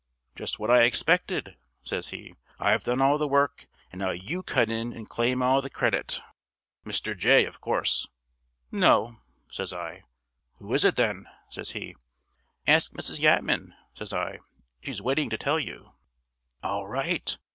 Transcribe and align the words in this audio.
"Just 0.35 0.57
what 0.57 0.71
I 0.71 0.81
expected," 0.81 1.57
says 1.83 2.07
he. 2.07 2.33
"I've 2.59 2.83
done 2.83 3.01
all 3.01 3.19
the 3.19 3.27
work, 3.27 3.67
and 3.91 3.99
now 3.99 4.09
you 4.09 4.41
cut 4.41 4.71
in 4.71 4.91
and 4.93 5.07
claim 5.07 5.43
all 5.43 5.61
the 5.61 5.69
credit 5.69 6.21
Mr. 6.83 7.15
Jay, 7.15 7.45
of 7.45 7.61
course." 7.61 8.07
"No," 8.71 9.17
says 9.51 9.71
I. 9.71 10.01
"Who 10.55 10.73
is 10.73 10.83
it 10.85 10.95
then?" 10.95 11.27
says 11.51 11.73
he. 11.73 11.95
"Ask 12.65 12.93
Mrs. 12.93 13.19
Yatman," 13.19 13.75
says 13.93 14.11
I. 14.11 14.39
"She's 14.81 15.03
waiting 15.03 15.29
to 15.29 15.37
tell 15.37 15.59
you." 15.59 15.93
"All 16.63 16.87
right! 16.87 17.37